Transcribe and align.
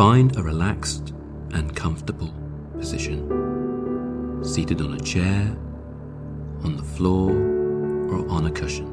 Find 0.00 0.34
a 0.38 0.42
relaxed 0.42 1.12
and 1.52 1.76
comfortable 1.76 2.32
position, 2.78 4.42
seated 4.42 4.80
on 4.80 4.94
a 4.94 4.98
chair, 4.98 5.54
on 6.64 6.78
the 6.78 6.82
floor, 6.82 7.32
or 7.32 8.26
on 8.30 8.46
a 8.46 8.50
cushion. 8.50 8.86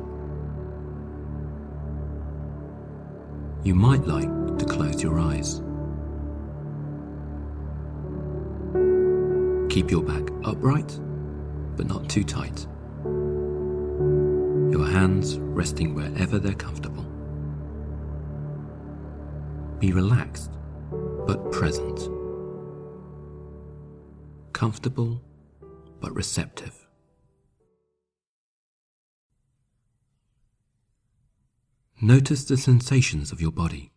You 3.63 3.73
might 3.73 4.05
like 4.05 4.57
to 4.57 4.65
close 4.65 5.01
your 5.01 5.17
eyes. 5.17 5.61
Keep 9.73 9.89
your 9.89 10.03
back 10.03 10.29
upright, 10.43 10.99
but 11.77 11.87
not 11.87 12.09
too 12.09 12.25
tight. 12.25 12.67
Your 14.73 14.85
hands 14.85 15.39
resting 15.39 15.95
wherever 15.95 16.37
they're 16.37 16.53
comfortable. 16.53 17.05
Be 19.79 19.93
relaxed, 19.93 20.56
but 21.27 21.51
present. 21.51 22.09
Comfortable, 24.53 25.21
but 25.99 26.15
receptive. 26.15 26.87
Notice 31.99 32.45
the 32.45 32.55
sensations 32.55 33.33
of 33.33 33.41
your 33.41 33.51
body, 33.51 33.91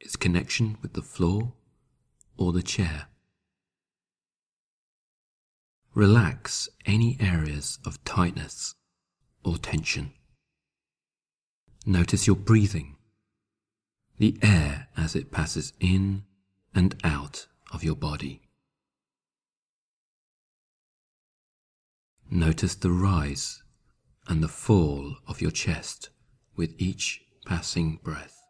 its 0.00 0.16
connection 0.16 0.76
with 0.82 0.94
the 0.94 1.02
floor 1.02 1.52
or 2.36 2.52
the 2.52 2.62
chair. 2.62 3.06
Relax 5.94 6.68
any 6.84 7.16
areas 7.20 7.78
of 7.86 8.02
tightness 8.04 8.74
or 9.44 9.56
tension. 9.56 10.12
Notice 11.86 12.26
your 12.26 12.34
breathing, 12.34 12.93
the 14.18 14.38
air 14.42 14.88
as 14.96 15.16
it 15.16 15.30
passes 15.30 15.72
in 15.80 16.24
and 16.74 16.94
out 17.02 17.46
of 17.72 17.82
your 17.82 17.96
body. 17.96 18.42
Notice 22.30 22.74
the 22.74 22.90
rise 22.90 23.62
and 24.26 24.42
the 24.42 24.48
fall 24.48 25.16
of 25.26 25.40
your 25.40 25.50
chest 25.50 26.10
with 26.56 26.74
each 26.78 27.22
passing 27.44 28.00
breath. 28.02 28.40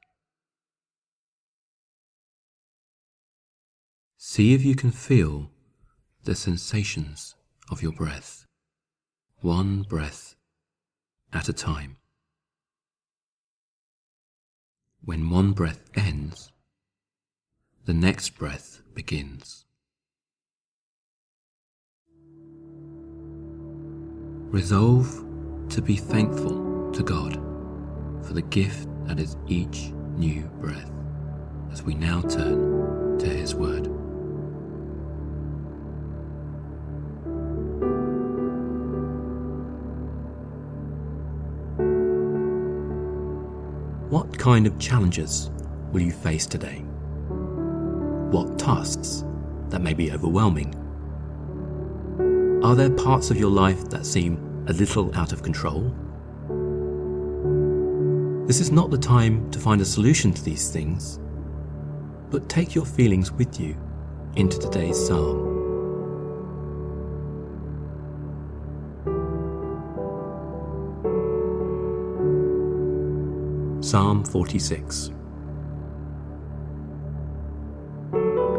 See 4.17 4.55
if 4.55 4.65
you 4.65 4.75
can 4.75 4.91
feel 4.91 5.51
the 6.25 6.35
sensations 6.35 7.35
of 7.70 7.83
your 7.83 7.92
breath, 7.92 8.47
one 9.41 9.83
breath 9.83 10.35
at 11.33 11.48
a 11.48 11.53
time. 11.53 11.97
When 15.05 15.29
one 15.29 15.53
breath 15.53 15.83
ends, 15.95 16.51
the 17.85 17.93
next 17.93 18.39
breath 18.39 18.81
begins. 18.95 19.67
Resolve 24.51 25.23
to 25.69 25.83
be 25.83 25.97
thankful 25.97 26.91
to 26.93 27.03
God 27.03 27.35
for 28.27 28.33
the 28.33 28.41
gift 28.41 28.89
that 29.05 29.21
is 29.21 29.37
each 29.47 29.93
new 30.17 30.45
breath 30.59 30.91
as 31.71 31.83
we 31.83 31.95
now 31.95 32.23
turn 32.23 33.19
to 33.19 33.27
His 33.27 33.55
Word. 33.55 33.94
What 44.14 44.39
kind 44.39 44.69
of 44.69 44.79
challenges 44.79 45.51
will 45.91 46.02
you 46.02 46.13
face 46.13 46.47
today? 46.47 46.85
What 48.30 48.61
tasks 48.61 49.25
that 49.70 49.80
may 49.80 49.92
be 49.92 50.13
overwhelming? 50.13 50.73
Are 52.63 52.77
there 52.77 52.91
parts 52.91 53.33
of 53.33 53.36
your 53.36 53.51
life 53.51 53.91
that 53.91 54.07
seem 54.07 54.64
a 54.69 54.73
little 54.73 55.13
out 55.17 55.33
of 55.33 55.42
control? 55.42 55.92
This 58.47 58.61
is 58.61 58.70
not 58.70 58.92
the 58.92 58.98
time 58.98 59.51
to 59.51 59.58
find 59.58 59.80
a 59.80 59.85
solution 59.85 60.33
to 60.33 60.45
these 60.45 60.70
things, 60.70 61.19
but 62.31 62.48
take 62.48 62.73
your 62.73 62.86
feelings 62.86 63.33
with 63.33 63.58
you 63.58 63.77
into 64.36 64.61
today's 64.61 65.08
psalm. 65.08 65.54
Psalm 73.95 74.25
46 74.25 75.13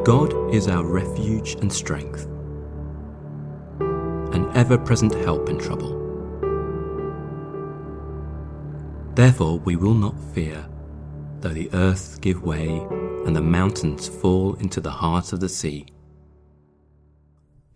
God 0.05 0.33
is 0.55 0.69
our 0.69 0.85
refuge 0.85 1.55
and 1.55 1.73
strength, 1.73 2.23
an 4.33 4.49
ever 4.53 4.77
present 4.77 5.13
help 5.13 5.49
in 5.49 5.57
trouble. 5.57 5.91
Therefore 9.15 9.59
we 9.59 9.75
will 9.75 9.93
not 9.93 10.17
fear, 10.33 10.65
though 11.41 11.49
the 11.49 11.69
earth 11.73 12.21
give 12.21 12.41
way 12.41 12.69
and 13.25 13.35
the 13.35 13.41
mountains 13.41 14.07
fall 14.07 14.53
into 14.53 14.79
the 14.79 14.89
heart 14.89 15.33
of 15.33 15.41
the 15.41 15.49
sea, 15.49 15.85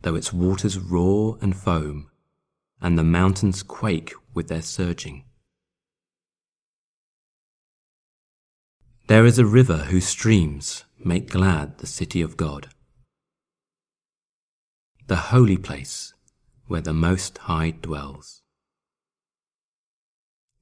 though 0.03 0.15
its 0.15 0.31
waters 0.31 0.77
roar 0.77 1.37
and 1.41 1.53
foam, 1.53 2.09
and 2.79 2.97
the 2.97 3.03
mountains 3.03 3.63
quake 3.63 4.13
with 4.33 4.47
their 4.47 4.61
surging. 4.61 5.25
There 9.09 9.25
is 9.25 9.39
a 9.39 9.45
river 9.59 9.85
whose 9.89 10.05
streams 10.05 10.83
make 11.03 11.31
glad 11.31 11.79
the 11.79 11.87
city 11.87 12.21
of 12.21 12.37
God, 12.37 12.67
the 15.07 15.31
holy 15.33 15.57
place 15.57 16.13
where 16.67 16.81
the 16.81 16.93
Most 16.93 17.39
High 17.39 17.71
dwells. 17.71 18.43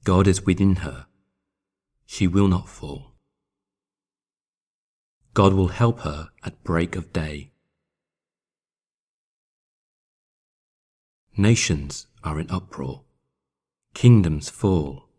God 0.05 0.27
is 0.27 0.45
within 0.45 0.77
her. 0.77 1.07
She 2.05 2.25
will 2.25 2.47
not 2.47 2.69
fall. 2.69 3.15
God 5.33 5.51
will 5.51 5.67
help 5.67 5.99
her 6.03 6.29
at 6.41 6.63
break 6.63 6.95
of 6.95 7.11
day. 7.11 7.51
Nations 11.35 12.07
are 12.23 12.39
in 12.39 12.49
uproar. 12.49 13.03
Kingdoms 13.93 14.49
fall. 14.49 15.09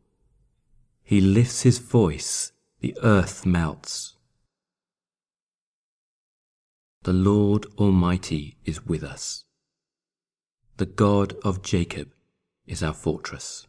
He 1.02 1.20
lifts 1.20 1.60
his 1.60 1.76
voice, 1.76 2.52
the 2.80 2.96
earth 3.02 3.44
melts. 3.44 4.14
The 7.02 7.12
Lord 7.12 7.66
Almighty 7.76 8.56
is 8.64 8.86
with 8.86 9.02
us. 9.02 9.44
The 10.76 10.86
God 10.86 11.34
of 11.42 11.62
Jacob 11.62 12.12
is 12.66 12.82
our 12.82 12.94
fortress. 12.94 13.66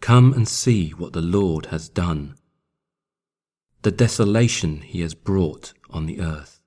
Come 0.00 0.32
and 0.32 0.48
see 0.48 0.90
what 0.90 1.12
the 1.12 1.20
Lord 1.20 1.66
has 1.66 1.88
done, 1.88 2.36
the 3.82 3.90
desolation 3.90 4.80
he 4.80 5.02
has 5.02 5.14
brought 5.14 5.74
on 5.90 6.06
the 6.06 6.20
earth. 6.20 6.60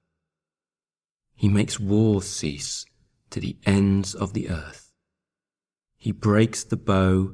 He 1.35 1.49
makes 1.49 1.79
war 1.79 2.21
cease 2.21 2.85
to 3.31 3.39
the 3.39 3.57
ends 3.65 4.13
of 4.13 4.33
the 4.33 4.49
earth. 4.49 4.93
He 5.97 6.11
breaks 6.11 6.63
the 6.63 6.77
bow 6.77 7.33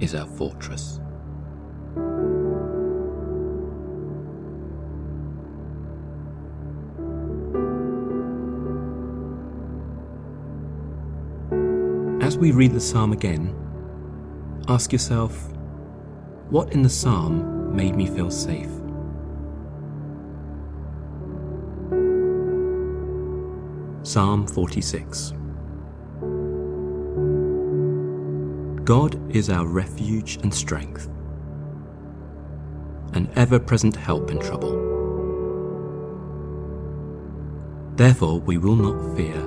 is 0.00 0.14
our 0.14 0.26
fortress. 0.26 1.00
As 12.20 12.38
we 12.38 12.52
read 12.52 12.72
the 12.72 12.80
psalm 12.80 13.12
again, 13.12 13.54
ask 14.68 14.92
yourself, 14.92 15.48
what 16.50 16.72
in 16.72 16.82
the 16.82 16.88
psalm 16.88 17.76
made 17.76 17.94
me 17.94 18.06
feel 18.06 18.30
safe? 18.30 18.70
Psalm 24.02 24.46
46 24.46 25.34
God 28.84 29.34
is 29.34 29.48
our 29.48 29.66
refuge 29.66 30.36
and 30.42 30.52
strength, 30.52 31.08
an 33.14 33.30
ever 33.34 33.58
present 33.58 33.96
help 33.96 34.30
in 34.30 34.38
trouble. 34.38 34.74
Therefore, 37.96 38.40
we 38.40 38.58
will 38.58 38.76
not 38.76 39.16
fear, 39.16 39.40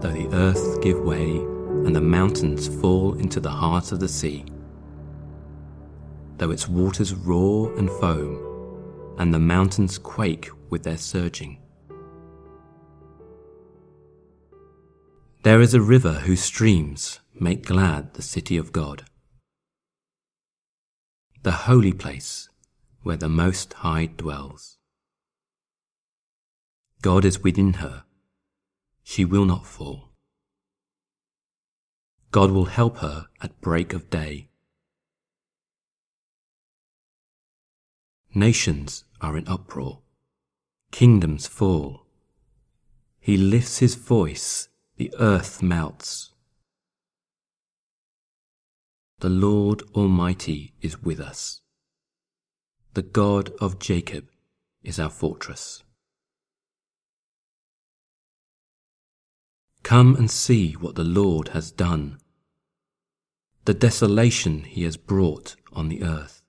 though 0.00 0.12
the 0.12 0.28
earth 0.32 0.80
give 0.80 1.00
way 1.00 1.38
and 1.38 1.96
the 1.96 2.00
mountains 2.00 2.68
fall 2.80 3.14
into 3.14 3.40
the 3.40 3.50
heart 3.50 3.90
of 3.90 3.98
the 3.98 4.06
sea, 4.06 4.44
though 6.38 6.52
its 6.52 6.68
waters 6.68 7.14
roar 7.14 7.76
and 7.76 7.90
foam, 7.90 9.16
and 9.18 9.34
the 9.34 9.40
mountains 9.40 9.98
quake 9.98 10.50
with 10.70 10.84
their 10.84 10.98
surging. 10.98 11.61
There 15.42 15.60
is 15.60 15.74
a 15.74 15.80
river 15.80 16.20
whose 16.20 16.40
streams 16.40 17.18
make 17.34 17.66
glad 17.66 18.14
the 18.14 18.22
city 18.22 18.56
of 18.56 18.70
God, 18.70 19.06
the 21.42 21.66
holy 21.66 21.92
place 21.92 22.48
where 23.02 23.16
the 23.16 23.28
Most 23.28 23.72
High 23.72 24.06
dwells. 24.06 24.78
God 27.00 27.24
is 27.24 27.42
within 27.42 27.72
her, 27.84 28.04
she 29.02 29.24
will 29.24 29.44
not 29.44 29.66
fall. 29.66 30.10
God 32.30 32.52
will 32.52 32.66
help 32.66 32.98
her 32.98 33.26
at 33.40 33.60
break 33.60 33.92
of 33.92 34.10
day. 34.10 34.48
Nations 38.32 39.02
are 39.20 39.36
in 39.36 39.48
uproar, 39.48 40.02
kingdoms 40.92 41.48
fall. 41.48 42.06
He 43.18 43.36
lifts 43.36 43.78
his 43.78 43.96
voice, 43.96 44.68
the 45.02 45.14
earth 45.18 45.60
melts. 45.60 46.30
The 49.18 49.28
Lord 49.28 49.82
Almighty 49.96 50.74
is 50.80 51.02
with 51.02 51.18
us. 51.18 51.60
The 52.94 53.02
God 53.02 53.50
of 53.60 53.80
Jacob 53.80 54.28
is 54.84 55.00
our 55.00 55.10
fortress. 55.10 55.82
Come 59.82 60.14
and 60.14 60.30
see 60.30 60.74
what 60.74 60.94
the 60.94 61.02
Lord 61.02 61.48
has 61.48 61.72
done, 61.72 62.18
the 63.64 63.74
desolation 63.74 64.62
he 64.62 64.84
has 64.84 64.96
brought 64.96 65.56
on 65.72 65.88
the 65.88 66.04
earth. 66.04 66.44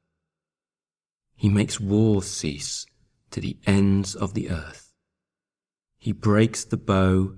He 1.35 1.49
makes 1.49 1.79
war 1.79 2.21
cease 2.21 2.85
to 3.31 3.41
the 3.41 3.57
ends 3.65 4.13
of 4.13 4.35
the 4.35 4.51
earth. 4.51 4.93
He 5.97 6.11
breaks 6.11 6.63
the 6.63 6.77
bow 6.77 7.37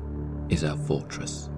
is 0.51 0.63
our 0.63 0.77
fortress. 0.77 1.49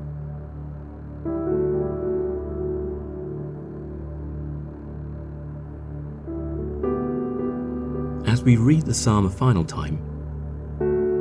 As 8.25 8.41
we 8.41 8.55
read 8.55 8.85
the 8.85 8.93
psalm 8.93 9.25
a 9.25 9.29
final 9.29 9.65
time, 9.65 9.97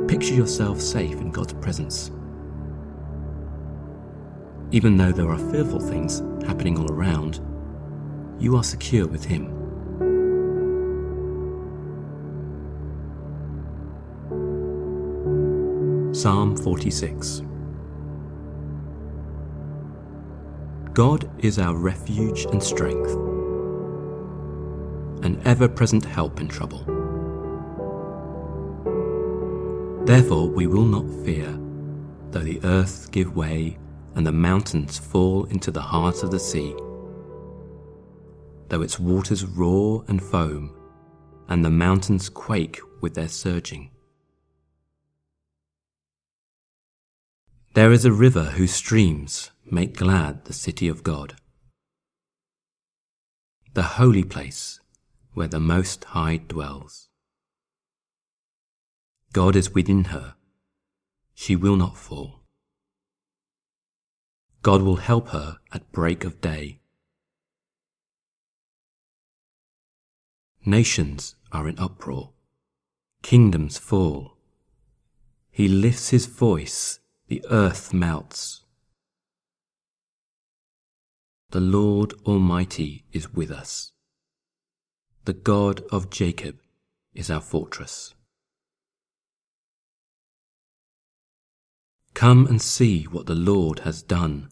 picture 0.07 0.33
yourself 0.33 0.79
safe 0.79 1.15
in 1.15 1.31
God's 1.31 1.53
presence 1.53 2.09
even 4.73 4.97
though 4.97 5.11
there 5.11 5.29
are 5.29 5.37
fearful 5.51 5.79
things 5.79 6.23
happening 6.47 6.79
all 6.79 6.91
around, 6.91 7.39
you 8.39 8.57
are 8.57 8.63
secure 8.63 9.05
with 9.05 9.23
Him. 9.23 9.51
Psalm 16.11 16.57
46 16.57 17.43
God 20.93 21.27
is 21.43 21.57
our 21.57 21.75
refuge 21.75 22.45
and 22.45 22.61
strength, 22.61 23.09
an 25.25 25.41
ever 25.43 25.67
present 25.67 26.05
help 26.05 26.39
in 26.39 26.47
trouble. 26.47 26.85
Therefore, 30.05 30.47
we 30.47 30.67
will 30.67 30.85
not 30.85 31.09
fear, 31.25 31.59
though 32.29 32.43
the 32.43 32.63
earth 32.63 33.09
give 33.11 33.35
way 33.35 33.79
and 34.13 34.27
the 34.27 34.31
mountains 34.31 34.99
fall 34.99 35.45
into 35.45 35.71
the 35.71 35.81
heart 35.81 36.21
of 36.21 36.29
the 36.29 36.39
sea. 36.39 36.75
Though 38.67 38.83
its 38.83 38.99
waters 38.99 39.45
roar 39.45 40.05
and 40.07 40.21
foam, 40.21 40.75
and 41.47 41.65
the 41.65 41.71
mountains 41.71 42.29
quake 42.29 42.79
with 43.01 43.15
their 43.15 43.29
surging. 43.29 43.89
There 47.73 47.91
is 47.91 48.05
a 48.05 48.11
river 48.11 48.43
whose 48.43 48.75
streams 48.75 49.49
make 49.73 49.97
glad 49.97 50.45
the 50.45 50.53
city 50.53 50.87
of 50.87 51.01
God, 51.01 51.35
the 53.73 53.97
holy 53.97 54.23
place 54.23 54.79
where 55.33 55.47
the 55.47 55.59
Most 55.59 56.03
High 56.03 56.37
dwells. 56.37 57.09
God 59.33 59.55
is 59.55 59.73
within 59.73 60.03
her, 60.15 60.35
she 61.33 61.55
will 61.55 61.75
not 61.75 61.97
fall. 61.97 62.43
God 64.61 64.83
will 64.83 64.97
help 64.97 65.29
her 65.29 65.57
at 65.71 65.91
break 65.91 66.23
of 66.23 66.39
day. 66.39 66.79
Nations 70.63 71.35
are 71.51 71.67
in 71.67 71.79
uproar, 71.79 72.33
kingdoms 73.23 73.79
fall. 73.79 74.37
He 75.49 75.67
lifts 75.67 76.09
his 76.09 76.27
voice, 76.27 76.99
the 77.27 77.43
earth 77.49 77.91
melts. 77.91 78.62
The 81.53 81.61
Lord 81.61 82.15
Almighty 82.25 83.05
is 83.11 83.31
with 83.31 83.51
us. 83.51 83.91
The 85.25 85.33
God 85.33 85.83
of 85.91 86.09
Jacob 86.09 86.57
is 87.13 87.29
our 87.29 87.41
fortress. 87.41 88.15
Come 92.15 92.47
and 92.47 92.59
see 92.59 93.03
what 93.03 93.27
the 93.27 93.35
Lord 93.35 93.81
has 93.81 94.01
done 94.01 94.49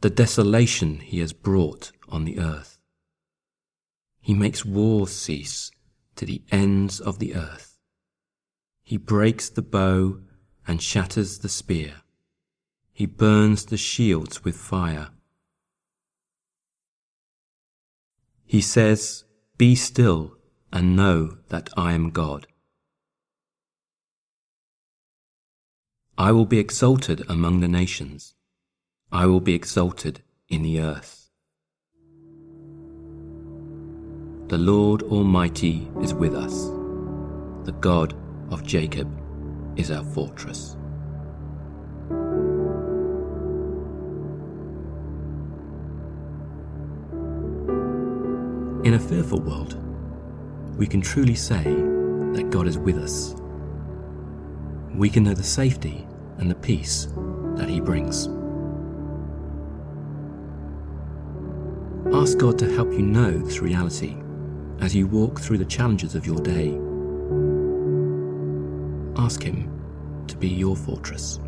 the 0.00 0.10
desolation 0.10 1.00
he 1.00 1.18
has 1.18 1.32
brought 1.32 1.90
on 2.08 2.24
the 2.24 2.38
earth. 2.38 2.78
He 4.20 4.34
makes 4.34 4.64
wars 4.64 5.10
cease 5.10 5.72
to 6.14 6.24
the 6.24 6.40
ends 6.52 7.00
of 7.00 7.18
the 7.18 7.34
earth. 7.34 7.80
He 8.84 8.96
breaks 8.96 9.48
the 9.48 9.62
bow 9.62 10.20
and 10.68 10.80
shatters 10.80 11.40
the 11.40 11.48
spear. 11.48 12.02
He 12.92 13.06
burns 13.06 13.64
the 13.64 13.76
shields 13.76 14.44
with 14.44 14.56
fire. 14.56 15.08
He 18.48 18.62
says, 18.62 19.24
Be 19.58 19.74
still 19.74 20.32
and 20.72 20.96
know 20.96 21.36
that 21.50 21.68
I 21.76 21.92
am 21.92 22.08
God. 22.08 22.46
I 26.16 26.32
will 26.32 26.46
be 26.46 26.58
exalted 26.58 27.22
among 27.28 27.60
the 27.60 27.68
nations. 27.68 28.34
I 29.12 29.26
will 29.26 29.40
be 29.40 29.54
exalted 29.54 30.22
in 30.48 30.62
the 30.62 30.80
earth. 30.80 31.28
The 34.48 34.56
Lord 34.56 35.02
Almighty 35.02 35.86
is 36.00 36.14
with 36.14 36.34
us. 36.34 36.68
The 37.66 37.76
God 37.80 38.14
of 38.50 38.64
Jacob 38.64 39.08
is 39.76 39.90
our 39.90 40.04
fortress. 40.04 40.74
In 48.84 48.94
a 48.94 48.98
fearful 48.98 49.40
world, 49.40 49.76
we 50.78 50.86
can 50.86 51.00
truly 51.00 51.34
say 51.34 51.64
that 51.64 52.50
God 52.50 52.68
is 52.68 52.78
with 52.78 52.96
us. 52.96 53.34
We 54.94 55.10
can 55.10 55.24
know 55.24 55.34
the 55.34 55.42
safety 55.42 56.06
and 56.38 56.48
the 56.48 56.54
peace 56.54 57.08
that 57.56 57.68
He 57.68 57.80
brings. 57.80 58.28
Ask 62.14 62.38
God 62.38 62.56
to 62.60 62.72
help 62.72 62.92
you 62.92 63.02
know 63.02 63.36
this 63.36 63.58
reality 63.58 64.16
as 64.80 64.94
you 64.94 65.08
walk 65.08 65.40
through 65.40 65.58
the 65.58 65.64
challenges 65.64 66.14
of 66.14 66.24
your 66.24 66.38
day. 66.38 66.78
Ask 69.20 69.42
Him 69.42 69.68
to 70.28 70.36
be 70.36 70.48
your 70.48 70.76
fortress. 70.76 71.40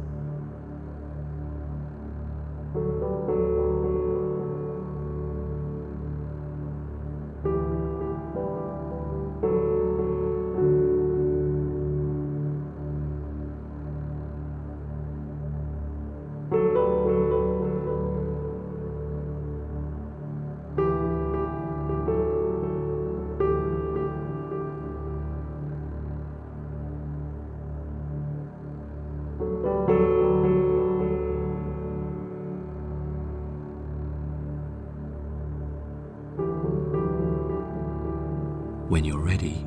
When 39.01 39.07
you're 39.07 39.19
ready, 39.19 39.65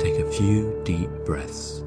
take 0.00 0.18
a 0.18 0.28
few 0.28 0.82
deep 0.84 1.08
breaths 1.24 1.84